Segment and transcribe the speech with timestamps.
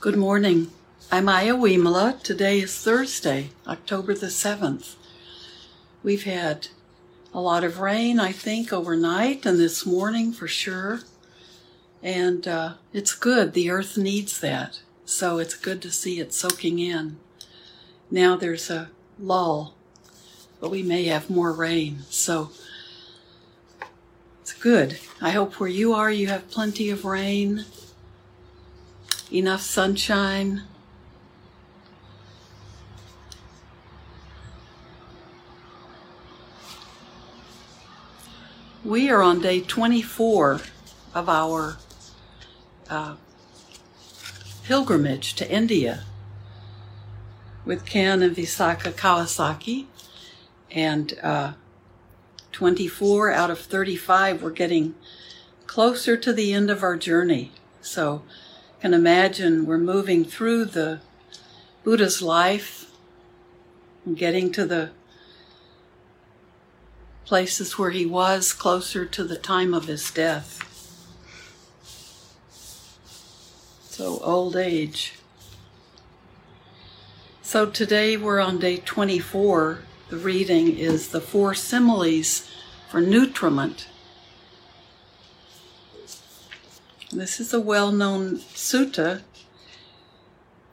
[0.00, 0.70] Good morning.
[1.12, 2.22] I'm Aya Wimala.
[2.22, 4.94] Today is Thursday, October the 7th.
[6.02, 6.68] We've had
[7.34, 11.00] a lot of rain, I think, overnight and this morning for sure.
[12.02, 13.52] And uh, it's good.
[13.52, 14.80] The earth needs that.
[15.04, 17.18] So it's good to see it soaking in.
[18.10, 18.88] Now there's a
[19.18, 19.74] lull,
[20.62, 22.04] but we may have more rain.
[22.08, 22.52] So
[24.40, 24.98] it's good.
[25.20, 27.66] I hope where you are, you have plenty of rain
[29.32, 30.62] enough sunshine.
[38.84, 40.60] We are on day 24
[41.14, 41.76] of our
[42.88, 43.16] uh,
[44.64, 46.04] pilgrimage to India
[47.64, 49.86] with Ken and Visakha Kawasaki.
[50.70, 51.52] And uh,
[52.52, 54.94] 24 out of 35, we're getting
[55.66, 57.52] closer to the end of our journey.
[57.80, 58.22] So
[58.80, 61.00] can imagine we're moving through the
[61.84, 62.90] Buddha's life
[64.06, 64.90] and getting to the
[67.26, 70.66] places where he was closer to the time of his death.
[73.82, 75.14] So, old age.
[77.42, 79.80] So, today we're on day 24.
[80.08, 82.50] The reading is the four similes
[82.88, 83.88] for nutriment.
[87.12, 89.22] This is a well known sutta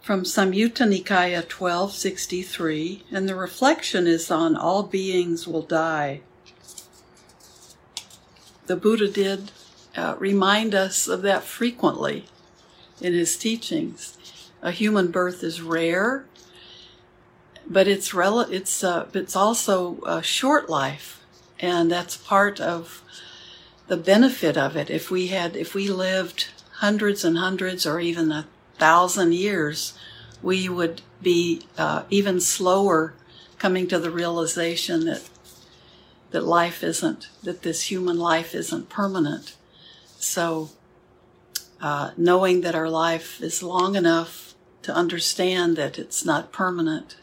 [0.03, 6.21] from Samyutta Nikaya 1263, and the reflection is on all beings will die.
[8.67, 9.51] The Buddha did
[9.95, 12.25] uh, remind us of that frequently
[13.01, 14.15] in his teachings.
[14.61, 16.25] A human birth is rare,
[17.67, 21.25] but it's rel- it's uh, it's also a short life,
[21.59, 23.01] and that's part of
[23.87, 24.89] the benefit of it.
[24.89, 29.97] If we had, if we lived hundreds and hundreds or even a thousand years,
[30.41, 33.13] we would be uh, even slower
[33.57, 35.27] coming to the realization that
[36.31, 39.55] that life isn't, that this human life isn't permanent.
[40.19, 40.71] So,
[41.79, 47.15] uh, knowing that our life is long enough to understand that it's not permanent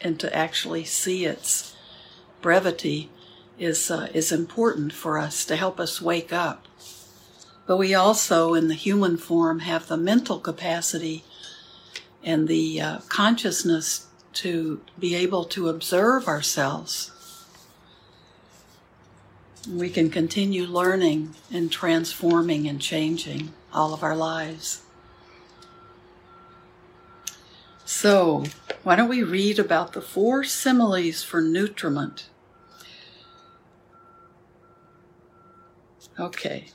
[0.00, 1.76] and to actually see its
[2.40, 3.10] brevity
[3.58, 6.66] is uh, is important for us to help us wake up.
[7.66, 11.24] But we also, in the human form, have the mental capacity
[12.22, 17.10] and the uh, consciousness to be able to observe ourselves.
[19.68, 24.82] We can continue learning and transforming and changing all of our lives.
[27.84, 28.44] So,
[28.82, 32.28] why don't we read about the four similes for nutriment?
[36.18, 36.66] Okay.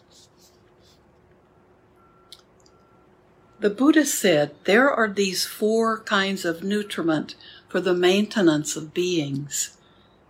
[3.59, 7.35] The Buddha said there are these four kinds of nutriment
[7.67, 9.77] for the maintenance of beings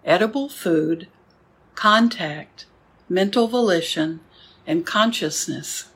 [0.04, 1.08] edible food,
[1.76, 2.66] contact,
[3.08, 4.20] mental volition,
[4.66, 5.90] and consciousness.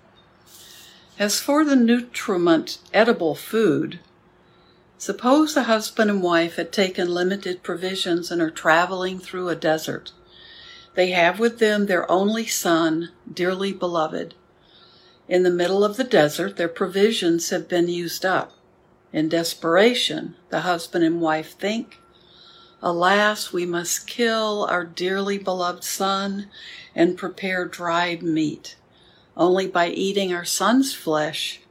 [1.17, 3.99] As for the nutriment edible food,
[4.97, 10.11] suppose a husband and wife had taken limited provisions and are traveling through a desert.
[10.95, 14.33] They have with them their only son, dearly beloved.
[15.28, 18.53] In the middle of the desert, their provisions have been used up.
[19.11, 22.00] In desperation, the husband and wife think,
[22.81, 26.50] Alas, we must kill our dearly beloved son
[26.94, 28.75] and prepare dried meat.
[29.35, 31.62] Only by eating our son's flesh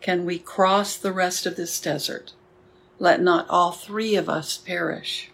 [0.00, 2.32] can we cross the rest of this desert.
[2.98, 5.30] Let not all three of us perish.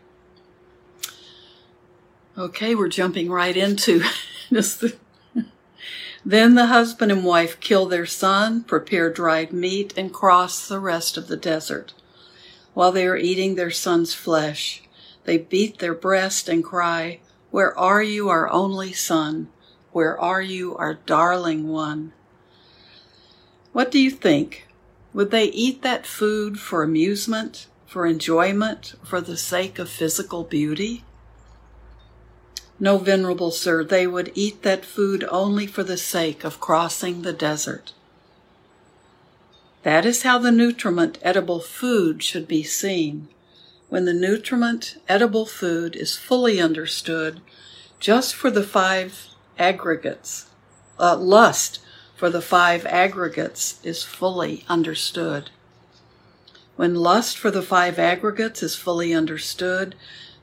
[2.38, 4.02] Okay, we're jumping right into
[4.50, 4.96] the.
[6.24, 11.16] Then the husband and wife kill their son, prepare dried meat, and cross the rest
[11.16, 11.94] of the desert.
[12.74, 14.82] While they are eating their son's flesh,
[15.24, 17.20] they beat their breast and cry,
[17.50, 19.48] Where are you, our only son?
[19.92, 22.12] Where are you, our darling one?
[23.72, 24.68] What do you think?
[25.12, 31.02] Would they eat that food for amusement, for enjoyment, for the sake of physical beauty?
[32.82, 37.34] No, venerable sir, they would eat that food only for the sake of crossing the
[37.34, 37.92] desert.
[39.82, 43.28] That is how the nutriment edible food should be seen.
[43.90, 47.42] When the nutriment edible food is fully understood,
[47.98, 49.26] just for the five
[49.58, 50.46] aggregates,
[50.98, 51.80] uh, lust
[52.16, 55.50] for the five aggregates is fully understood.
[56.76, 59.94] When lust for the five aggregates is fully understood,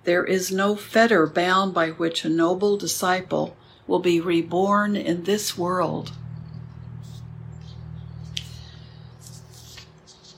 [0.07, 3.57] there is no fetter bound by which a noble disciple
[3.87, 6.13] will be reborn in this world.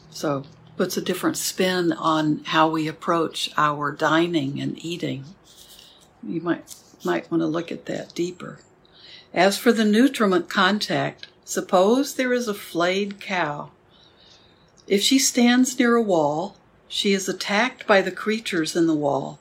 [0.09, 0.43] So
[0.75, 5.25] puts a different spin on how we approach our dining and eating.
[6.23, 6.73] You might
[7.05, 8.61] might want to look at that deeper.
[9.35, 13.69] As for the nutriment contact, suppose there is a flayed cow.
[14.87, 16.57] If she stands near a wall,
[16.87, 19.37] she is attacked by the creatures in the wall.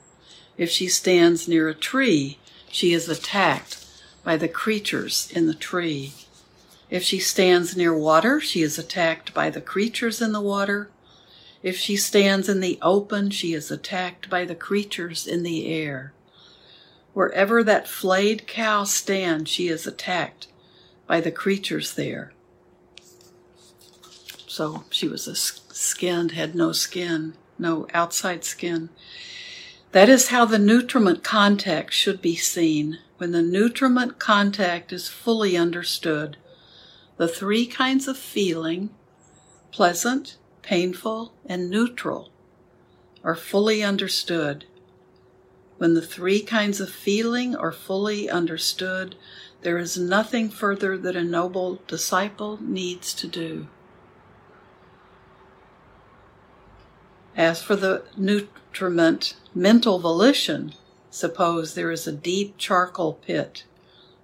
[0.59, 2.37] If she stands near a tree,
[2.69, 3.77] she is attacked
[4.25, 6.13] by the creatures in the tree.
[6.89, 10.89] If she stands near water, she is attacked by the creatures in the water.
[11.63, 16.11] If she stands in the open, she is attacked by the creatures in the air.
[17.13, 20.47] Wherever that flayed cow stands, she is attacked
[21.07, 22.33] by the creatures there.
[24.45, 28.89] So she was a skinned, had no skin, no outside skin.
[29.91, 32.99] That is how the nutriment contact should be seen.
[33.17, 36.37] When the nutriment contact is fully understood,
[37.17, 38.91] the three kinds of feeling,
[39.71, 42.29] pleasant, painful, and neutral,
[43.23, 44.65] are fully understood.
[45.79, 49.15] When the three kinds of feeling are fully understood,
[49.61, 53.67] there is nothing further that a noble disciple needs to do.
[57.35, 58.03] As for the
[58.69, 60.73] nutriment mental volition,
[61.09, 63.63] suppose there is a deep charcoal pit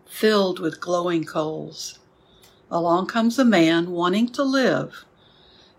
[0.06, 2.00] filled with glowing coals.
[2.70, 5.04] Along comes a man wanting to live,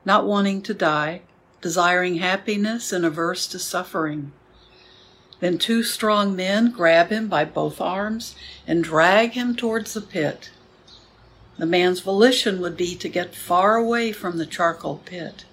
[0.04, 1.22] not wanting to die,
[1.60, 4.32] desiring happiness and averse to suffering.
[5.40, 8.34] Then two strong men grab him by both arms
[8.66, 10.50] and drag him towards the pit.
[11.56, 15.45] The man's volition would be to get far away from the charcoal pit.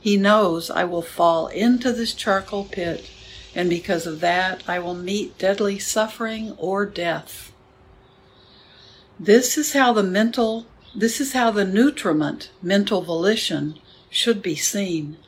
[0.00, 3.10] He knows I will fall into this charcoal pit,
[3.54, 7.52] and because of that, I will meet deadly suffering or death.
[9.18, 15.18] This is how the mental, this is how the nutriment, mental volition, should be seen.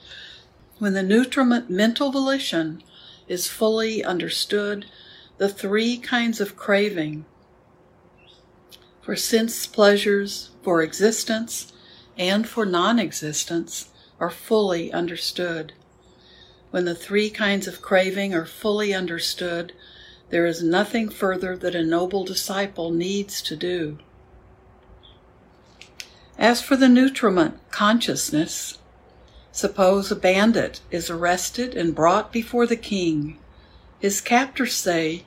[0.79, 2.83] When the nutriment, mental volition,
[3.29, 4.87] is fully understood,
[5.37, 7.27] the three kinds of craving
[9.03, 11.73] for sense pleasures, for existence,
[12.17, 13.91] and for non existence
[14.23, 15.75] are fully understood.
[16.71, 19.75] When the three kinds of craving are fully understood,
[20.31, 23.99] there is nothing further that a noble disciple needs to do.
[26.39, 28.79] As for the nutriment, consciousness,
[29.55, 33.39] Suppose a bandit is arrested and brought before the king.
[33.99, 35.27] His captors say,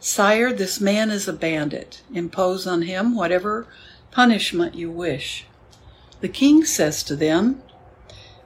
[0.00, 2.02] Sire, this man is a bandit.
[2.12, 3.66] Impose on him whatever
[4.10, 5.44] punishment you wish.
[6.22, 7.62] The king says to them,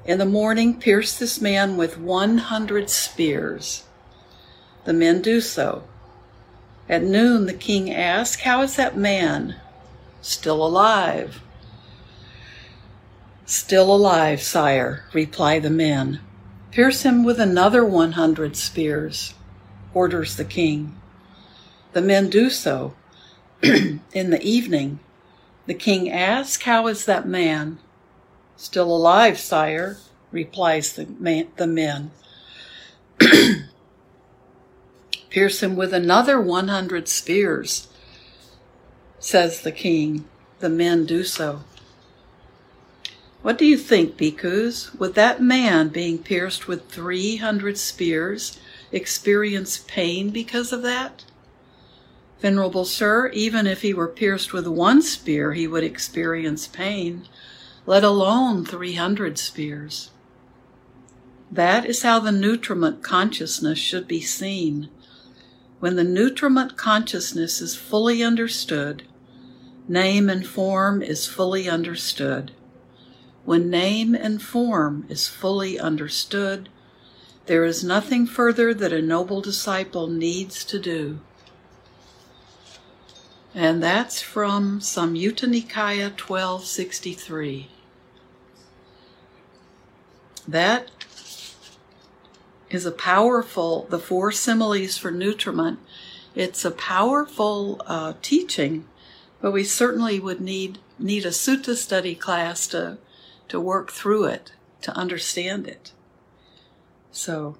[0.09, 3.85] In the morning, pierce this man with one hundred spears.
[4.87, 5.85] The men do so.
[6.89, 9.57] At noon, the king asks, How is that man?
[10.23, 11.43] Still alive.
[13.45, 16.21] Still alive, sire, reply the men.
[16.71, 19.35] Pierce him with another one hundred spears,
[19.93, 20.99] orders the king.
[21.93, 22.95] The men do so.
[23.63, 25.01] In the evening,
[25.67, 27.79] the king asks, How is that man?
[28.59, 29.99] Still alive, sire,
[30.33, 32.11] replies the, man, the men.
[35.31, 37.87] Pierce him with another one hundred spears,
[39.21, 40.25] says the king.
[40.59, 41.61] The men do so.
[43.43, 44.99] What do you think, bhikkhus?
[44.99, 48.59] Would that man being pierced with 300 spears
[48.91, 51.25] experience pain because of that?
[52.41, 57.29] Venerable Sir, even if he were pierced with one spear, he would experience pain,
[57.89, 60.11] let alone 300 spheres.
[61.51, 64.91] That is how the nutriment consciousness should be seen.
[65.81, 69.05] When the nutriment consciousness is fully understood,
[69.89, 72.53] name and form is fully understood.
[73.47, 76.69] When name and form is fully understood,
[77.47, 81.21] there is nothing further that a noble disciple needs to do.
[83.55, 87.71] And that's from Samyutta Nikaya 1263.
[90.49, 90.91] That
[92.71, 95.79] is a powerful, the four similes for nutriment.
[96.35, 98.89] It's a powerful uh, teaching,
[99.43, 102.97] but we certainly would need need a sutta study class to
[103.49, 105.93] to work through it, to understand it.
[107.13, 107.59] So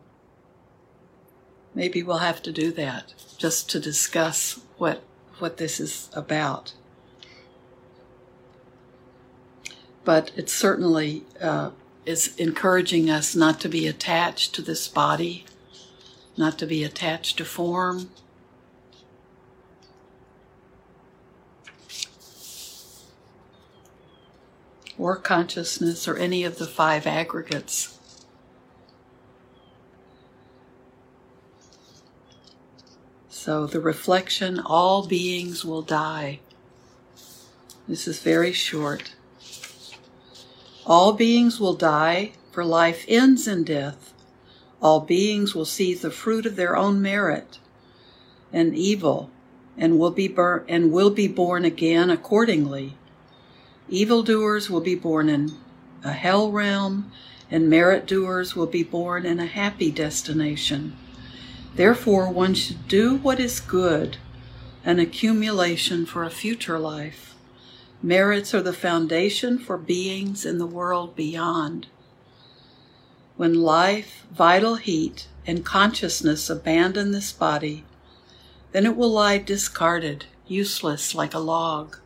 [1.75, 5.03] maybe we'll have to do that just to discuss what
[5.41, 6.73] what this is about.
[10.05, 11.71] But it's certainly uh,
[12.09, 15.45] is encouraging us not to be attached to this body,
[16.39, 18.09] not to be attached to form,
[24.97, 27.99] or consciousness or any of the five aggregates.
[33.29, 36.41] So the reflection all beings will die.
[37.87, 39.13] This is very short.
[40.89, 44.15] All beings will die, for life ends in death.
[44.81, 47.59] All beings will see the fruit of their own merit
[48.55, 49.31] and evil,
[49.77, 52.97] and will be bur- and will be born again accordingly.
[53.91, 55.53] Evildoers will be born in
[56.03, 57.13] a hell realm,
[57.51, 60.97] and merit doers will be born in a happy destination.
[61.75, 64.17] Therefore, one should do what is good,
[64.87, 67.28] an accumulation for a future life.
[68.03, 71.89] Merits are the foundation for beings in the world beyond.
[73.37, 77.85] When life, vital heat, and consciousness abandon this body,
[78.71, 81.97] then it will lie discarded, useless like a log.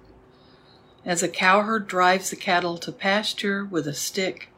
[1.05, 4.49] As a cowherd drives the cattle to pasture with a stick,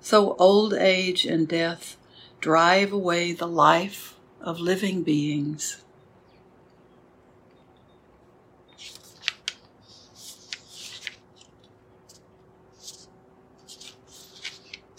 [0.00, 1.96] so old age and death
[2.40, 5.82] drive away the life of living beings.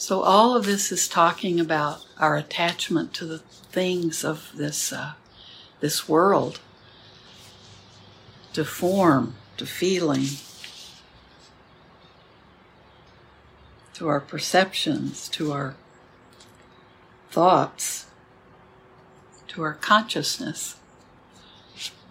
[0.09, 5.13] So, all of this is talking about our attachment to the things of this, uh,
[5.81, 6.59] this world,
[8.53, 10.25] to form, to feeling,
[13.93, 15.75] to our perceptions, to our
[17.29, 18.07] thoughts,
[19.49, 20.77] to our consciousness.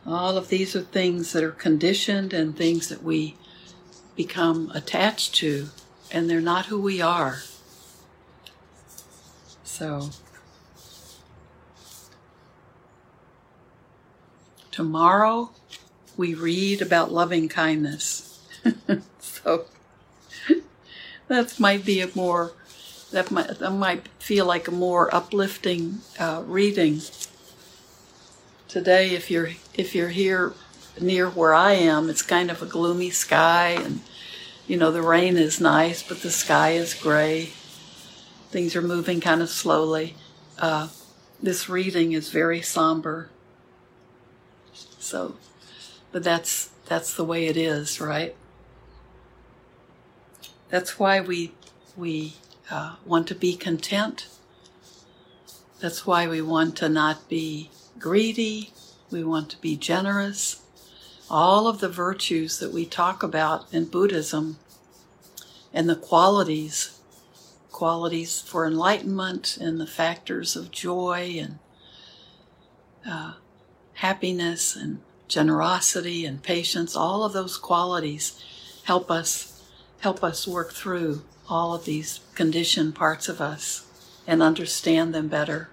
[0.07, 3.35] All of these are things that are conditioned and things that we
[4.15, 5.71] become attached to,
[6.13, 7.41] and they're not who we are.
[9.79, 10.11] So,
[14.73, 15.51] tomorrow
[16.17, 18.45] we read about loving kindness.
[19.21, 19.67] so,
[21.29, 22.55] that might be a more
[23.13, 27.01] that might that might feel like a more uplifting uh, reading
[28.67, 29.11] today.
[29.11, 30.55] If you're if you're here
[31.01, 34.01] near where I am, it's kind of a gloomy sky, and
[34.67, 37.51] you know the rain is nice, but the sky is gray.
[38.51, 40.17] Things are moving kind of slowly.
[40.59, 40.89] Uh,
[41.43, 43.29] this reading is very somber.
[44.99, 45.37] So,
[46.13, 48.35] but that's that's the way it is, right?
[50.69, 51.53] That's why we
[51.97, 52.35] we
[52.71, 54.29] uh, want to be content.
[55.81, 58.73] That's why we want to not be greedy.
[59.11, 60.63] We want to be generous.
[61.31, 64.59] All of the virtues that we talk about in Buddhism
[65.73, 66.98] and the qualities
[67.79, 71.61] qualities for enlightenment and the factors of joy and
[73.09, 73.35] uh,
[73.95, 76.97] happiness and generosity and patience.
[76.97, 78.43] All of those qualities
[78.83, 79.63] help us
[80.01, 83.87] help us work through all of these conditioned parts of us
[84.27, 85.69] and understand them better.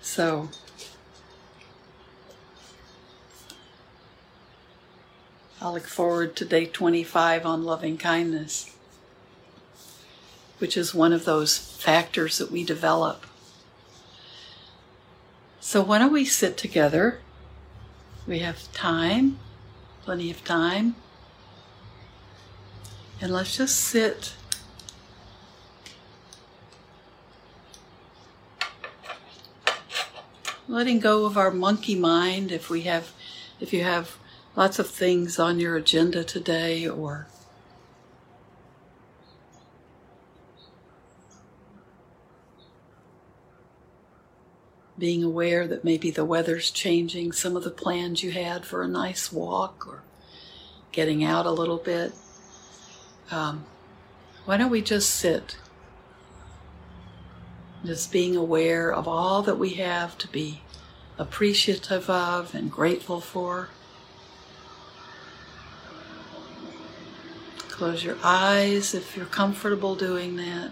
[0.00, 0.48] So
[5.60, 8.75] I look forward to day 25 on loving kindness
[10.58, 13.26] which is one of those factors that we develop.
[15.60, 17.20] So, why don't we sit together?
[18.26, 19.38] We have time,
[20.02, 20.94] plenty of time.
[23.20, 24.34] And let's just sit.
[30.68, 33.12] Letting go of our monkey mind if we have
[33.60, 34.16] if you have
[34.54, 37.26] lots of things on your agenda today or
[44.98, 48.88] being aware that maybe the weather's changing some of the plans you had for a
[48.88, 50.02] nice walk or
[50.92, 52.12] getting out a little bit.
[53.30, 53.66] Um,
[54.46, 55.58] why don't we just sit?
[57.84, 60.62] Just being aware of all that we have to be
[61.18, 63.68] appreciative of and grateful for.
[67.68, 70.70] Close your eyes if you're comfortable doing that.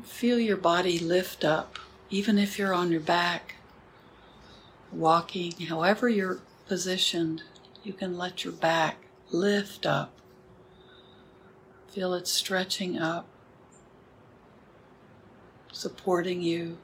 [0.00, 3.56] Feel your body lift up, even if you're on your back,
[4.90, 7.42] walking, however you're positioned,
[7.84, 8.96] you can let your back
[9.30, 10.12] lift up.
[11.88, 13.26] Feel it stretching up,
[15.72, 16.78] supporting you,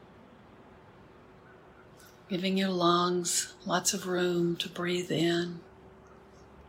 [2.29, 5.61] giving your lungs lots of room to breathe in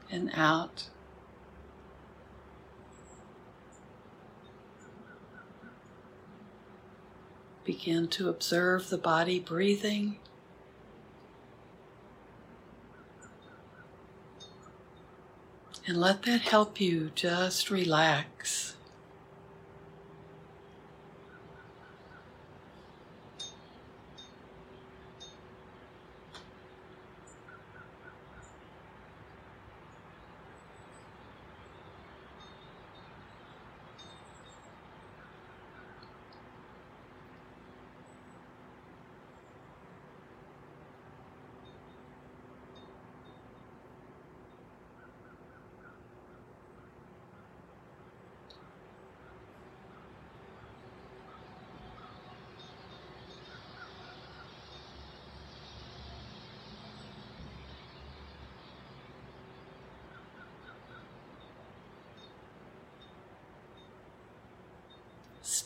[0.09, 0.87] and out.
[7.69, 10.17] begin to observe the body breathing.
[15.85, 18.73] And let that help you just relax.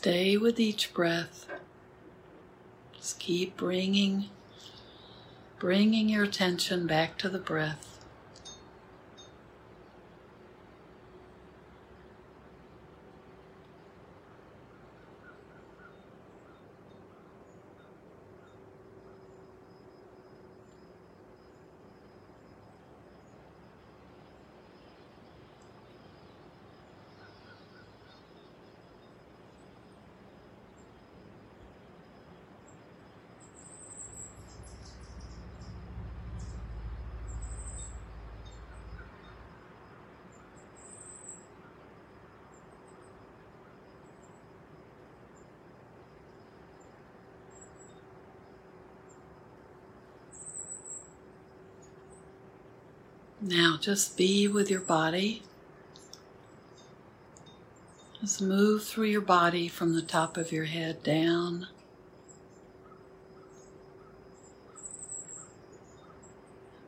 [0.04, 1.46] Stay with each breath.
[2.94, 4.26] Just keep bringing
[5.58, 7.93] bringing your attention back to the breath.
[53.46, 55.42] Now just be with your body.
[58.18, 61.68] Just move through your body from the top of your head down.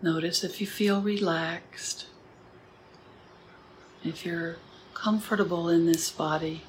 [0.01, 2.07] Notice if you feel relaxed,
[4.03, 4.57] if you're
[4.95, 6.63] comfortable in this body.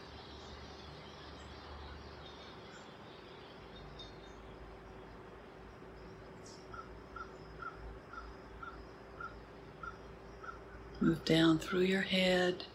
[10.99, 12.65] Move down through your head.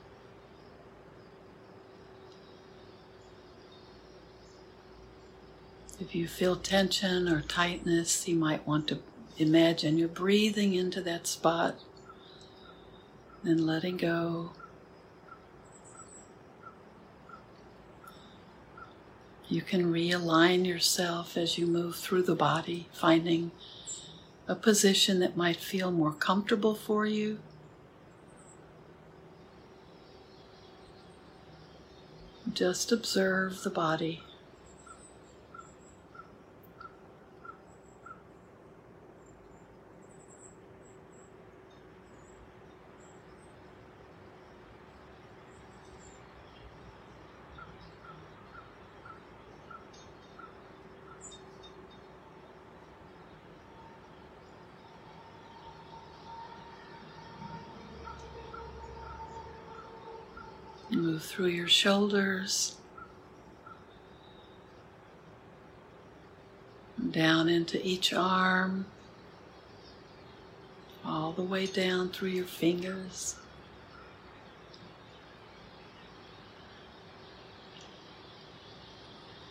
[6.00, 8.98] If you feel tension or tightness, you might want to
[9.38, 11.76] imagine you're breathing into that spot,
[13.42, 14.50] then letting go.
[19.48, 23.50] You can realign yourself as you move through the body, finding
[24.48, 27.38] a position that might feel more comfortable for you.
[32.54, 34.22] Just observe the body.
[60.90, 62.76] Move through your shoulders,
[67.10, 68.84] down into each arm,
[71.02, 73.36] all the way down through your fingers.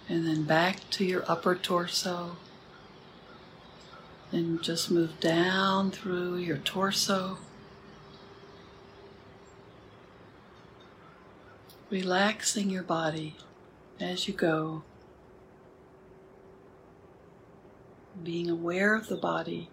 [0.07, 2.37] And then back to your upper torso.
[4.29, 7.39] Then just move down through your torso.
[11.91, 13.35] Relaxing your body
[13.99, 14.81] as you go,
[18.23, 19.69] being aware of the body.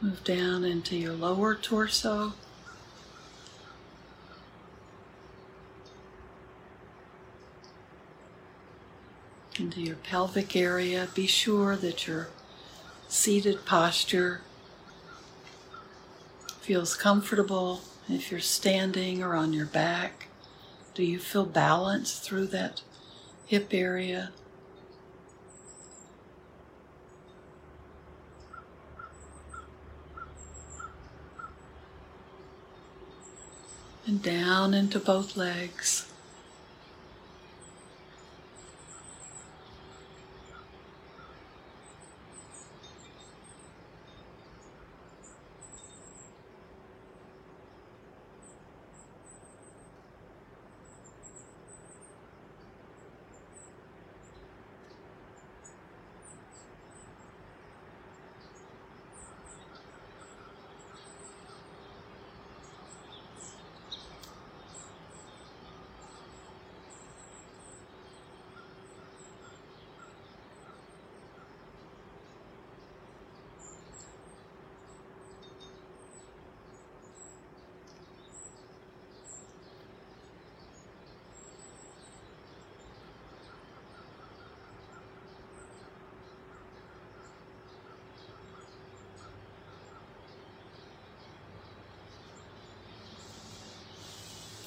[0.00, 2.32] Move down into your lower torso.
[9.58, 11.08] Into your pelvic area.
[11.14, 12.28] Be sure that your
[13.08, 14.40] seated posture
[16.60, 17.82] feels comfortable.
[18.08, 20.28] If you're standing or on your back,
[20.94, 22.82] do you feel balance through that
[23.46, 24.32] hip area?
[34.06, 36.11] And down into both legs.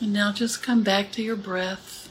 [0.06, 2.05] And now just come back to your breath.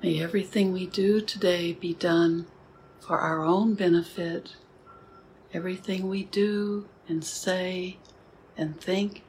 [0.00, 2.46] May everything we do today be done
[3.00, 4.54] for our own benefit.
[5.52, 7.96] Everything we do and say
[8.56, 9.24] and think.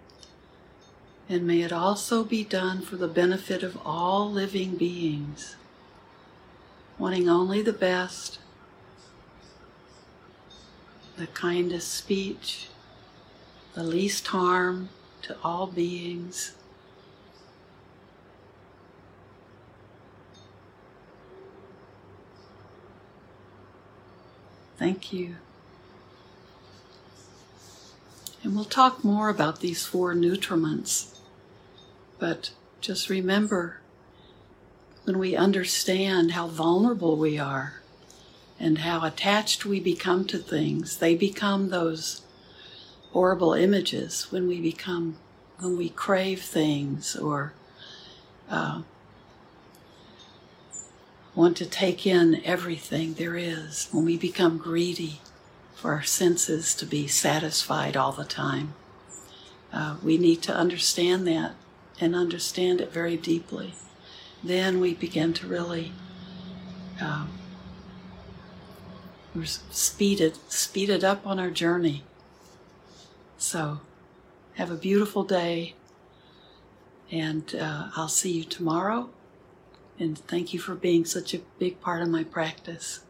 [1.27, 5.55] And may it also be done for the benefit of all living beings,
[6.99, 8.37] wanting only the best,
[11.17, 12.67] the kindest speech,
[13.73, 14.89] the least harm
[15.23, 16.53] to all beings.
[24.79, 25.35] Thank you.
[28.41, 31.17] And we'll talk more about these four nutriments.
[32.17, 33.81] But just remember
[35.03, 37.81] when we understand how vulnerable we are
[38.57, 42.21] and how attached we become to things, they become those
[43.11, 45.17] horrible images when we become,
[45.59, 47.51] when we crave things or
[48.49, 48.83] uh,
[51.39, 55.21] want to take in everything there is, when we become greedy
[55.73, 58.73] for our senses to be satisfied all the time.
[59.71, 61.55] Uh, we need to understand that
[61.97, 63.73] and understand it very deeply.
[64.43, 65.93] Then we begin to really
[66.99, 67.31] um,
[69.45, 72.03] speed it, speed it up on our journey.
[73.37, 73.79] So,
[74.55, 75.75] have a beautiful day,
[77.09, 79.09] and uh, I'll see you tomorrow
[79.99, 83.01] and thank you for being such a big part of my practice.